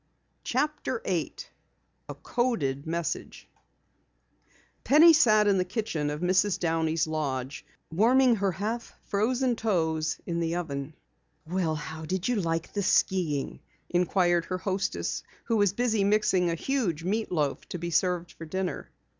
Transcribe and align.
CHAPTER 0.43 1.03
8 1.05 1.47
A 2.09 2.15
CODED 2.15 2.87
MESSAGE 2.87 3.47
Penny 4.83 5.13
sat 5.13 5.45
in 5.45 5.59
the 5.59 5.63
kitchen 5.63 6.09
of 6.09 6.21
Mrs. 6.21 6.57
Downey's 6.57 7.05
lodge, 7.05 7.63
warming 7.91 8.37
her 8.37 8.53
half 8.53 8.95
frozen 9.03 9.55
toes 9.55 10.19
in 10.25 10.39
the 10.39 10.55
oven. 10.55 10.95
"Well, 11.45 11.75
how 11.75 12.05
did 12.07 12.27
you 12.27 12.37
like 12.37 12.73
the 12.73 12.81
skiing?" 12.81 13.59
inquired 13.91 14.45
her 14.45 14.57
hostess 14.57 15.21
who 15.43 15.57
was 15.57 15.71
busy 15.71 16.03
mixing 16.03 16.49
a 16.49 16.55
huge 16.55 17.03
meat 17.03 17.31
loaf 17.31 17.69
to 17.69 17.77
be 17.77 17.91
served 17.91 18.31
for 18.31 18.45
dinner. 18.45 18.89